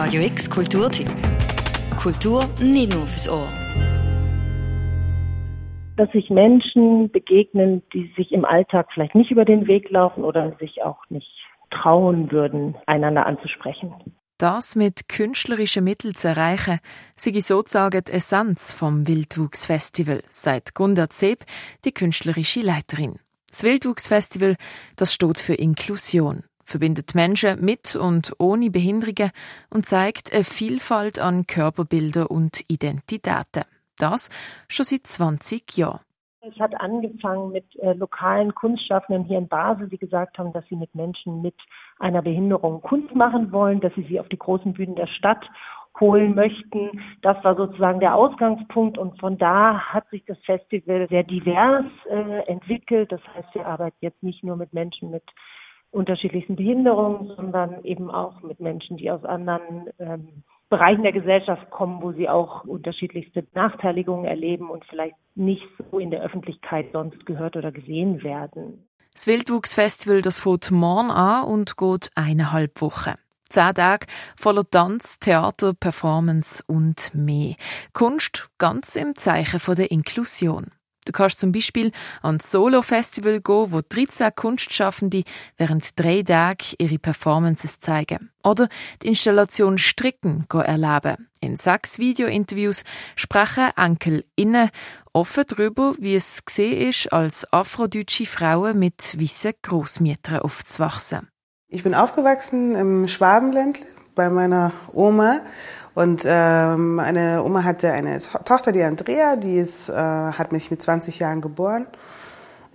[0.00, 1.10] Radio X Kulturtipp.
[2.00, 3.48] Kultur nicht nur fürs Ohr.
[5.96, 10.56] Dass sich Menschen begegnen, die sich im Alltag vielleicht nicht über den Weg laufen oder
[10.60, 11.28] sich auch nicht
[11.72, 13.92] trauen würden, einander anzusprechen.
[14.38, 16.78] Das mit künstlerischen Mitteln zu erreichen,
[17.16, 21.44] sei sozusagen die Essenz vom Wildwuchsfestival, sagt Gunda Zeb,
[21.84, 23.18] die künstlerische Leiterin.
[23.48, 24.54] Das Wildwuchsfestival,
[24.94, 29.32] das steht für Inklusion, verbindet Menschen mit und ohne Behinderungen
[29.70, 33.64] und zeigt eine Vielfalt an Körperbildern und Identitäten.
[33.98, 34.28] Das
[34.68, 36.00] schon seit 20 Jahren.
[36.40, 40.76] Es hat angefangen mit äh, lokalen Kunstschaffenden hier in Basel, die gesagt haben, dass sie
[40.76, 41.56] mit Menschen mit
[41.98, 45.44] einer Behinderung Kunst machen wollen, dass sie sie auf die großen Bühnen der Stadt
[45.98, 47.02] holen möchten.
[47.22, 52.46] Das war sozusagen der Ausgangspunkt und von da hat sich das Festival sehr divers äh,
[52.46, 53.10] entwickelt.
[53.10, 55.24] Das heißt, wir arbeiten jetzt nicht nur mit Menschen mit
[55.90, 62.02] unterschiedlichsten Behinderungen, sondern eben auch mit Menschen, die aus anderen ähm, Bereichen der Gesellschaft kommen,
[62.02, 67.56] wo sie auch unterschiedlichste Benachteiligungen erleben und vielleicht nicht so in der Öffentlichkeit sonst gehört
[67.56, 68.86] oder gesehen werden.
[69.14, 73.14] Das Wildwuchsfestival das fängt morgen an und geht eineinhalb Wochen.
[73.48, 77.54] Zehn Tage voller Tanz, Theater, Performance und mehr.
[77.94, 80.66] Kunst ganz im Zeichen der Inklusion.
[81.08, 85.24] Du kannst zum Beispiel ans Solo-Festival gehen, wo 13 Kunstschaffende
[85.56, 88.30] während drei Tagen ihre Performances zeigen.
[88.44, 88.68] Oder
[89.02, 91.28] die Installation Stricken erleben.
[91.40, 92.84] In sechs Video-Interviews
[93.16, 94.68] sprechen EnkelInnen
[95.14, 101.28] offen darüber, wie es gesehen ist, als afrodeutsche Frauen mit weißen Großmüttern aufzuwachsen.
[101.68, 105.40] Ich bin aufgewachsen im Schwabenländle bei meiner Oma
[105.98, 110.80] und ähm, meine Oma hatte eine Tochter, die Andrea, die ist, äh, hat mich mit
[110.80, 111.88] 20 Jahren geboren.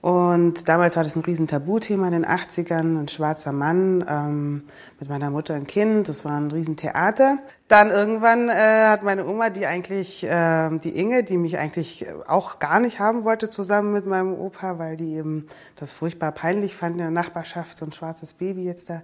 [0.00, 4.62] Und damals war das ein riesen Tabuthema in den 80ern, ein schwarzer Mann ähm,
[4.98, 7.36] mit meiner Mutter ein Kind, das war ein riesen Theater.
[7.68, 12.58] Dann irgendwann äh, hat meine Oma, die eigentlich, äh, die Inge, die mich eigentlich auch
[12.60, 16.92] gar nicht haben wollte zusammen mit meinem Opa, weil die eben das furchtbar peinlich fand
[16.92, 19.02] in der Nachbarschaft, so ein schwarzes Baby jetzt da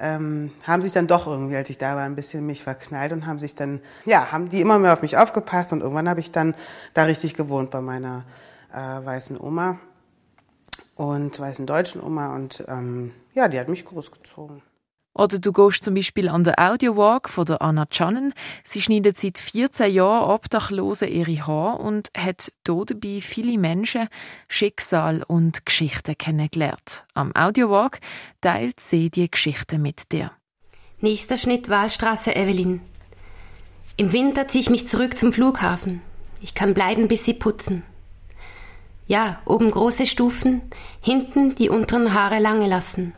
[0.00, 3.26] ähm, haben sich dann doch irgendwie, als ich da war, ein bisschen mich verknallt und
[3.26, 6.30] haben sich dann, ja, haben die immer mehr auf mich aufgepasst und irgendwann habe ich
[6.30, 6.54] dann
[6.94, 8.24] da richtig gewohnt bei meiner
[8.72, 9.80] äh, weißen Oma
[10.98, 14.62] und weißen deutschen Oma und ähm, ja, die hat mich großgezogen.
[15.14, 18.34] Oder du gehst zum Beispiel an der Audiowalk von der Anna Channen.
[18.62, 24.08] Sie schneidet seit 14 Jahren Obdachlose ihre Haare und hat dort dabei viele Menschen,
[24.48, 27.04] Schicksal und Geschichten kennengelernt.
[27.14, 27.98] Am Audiowalk
[28.40, 30.32] teilt sie die Geschichten mit dir.
[31.00, 32.80] Nächster Schnitt Wahlstraße Evelyn.
[33.96, 36.00] Im Winter ziehe ich mich zurück zum Flughafen.
[36.40, 37.82] Ich kann bleiben, bis sie putzen.
[39.08, 40.60] Ja, oben große Stufen,
[41.00, 43.14] hinten die unteren Haare lange lassen.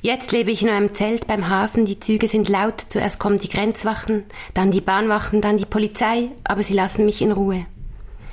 [0.00, 3.48] Jetzt lebe ich in einem Zelt beim Hafen, die Züge sind laut, zuerst kommen die
[3.48, 4.22] Grenzwachen,
[4.54, 7.66] dann die Bahnwachen, dann die Polizei, aber sie lassen mich in Ruhe.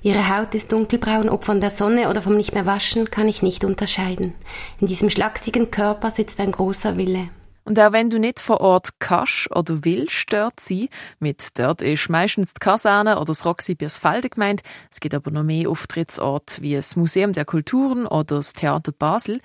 [0.00, 3.42] Ihre Haut ist dunkelbraun, ob von der Sonne oder vom nicht mehr waschen, kann ich
[3.42, 4.32] nicht unterscheiden.
[4.80, 7.28] In diesem schlachsigen Körper sitzt ein großer Wille.
[7.64, 10.88] Und auch wenn du nicht vor Ort kannst oder willst dort sein,
[11.20, 15.44] mit dort ist meistens die Kaserne oder das Roxy Biersfelde gemeint, es gibt aber noch
[15.44, 19.40] mehr Auftrittsorte wie das Museum der Kulturen oder das Theater Basel,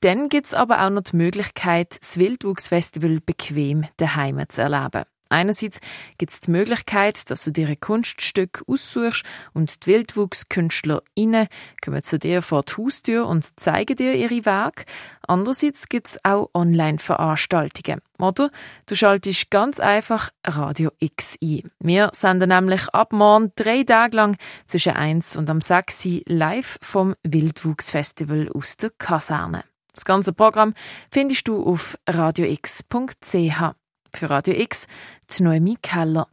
[0.00, 5.04] dann gibt's aber auch noch die Möglichkeit, das Wildwuchsfestival bequem daheim zu erleben.
[5.28, 5.80] Einerseits
[6.18, 11.48] gibt es die Möglichkeit, dass du dir ein Kunststück aussuchst und die WildwuchskünstlerInnen
[11.84, 14.84] kommen zu dir vor die Haustür und zeigen dir ihre Werke.
[15.26, 18.00] Andererseits gibt es auch Online-Veranstaltungen.
[18.18, 18.50] Oder
[18.86, 21.70] du schaltest ganz einfach Radio X ein.
[21.80, 24.36] Wir senden nämlich ab morgen drei Tage lang
[24.66, 29.64] zwischen 1 und am 6 live vom Wildwuchsfestival aus der Kaserne.
[29.92, 30.74] Das ganze Programm
[31.10, 33.74] findest du auf radiox.ch.
[34.16, 34.86] Für Radio X,
[35.28, 36.26] die Noemi Keller.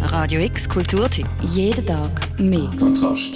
[0.00, 1.28] Radio X Kulturtipp.
[1.40, 2.68] Jeden Tag mehr.
[2.80, 3.30] Kontrast.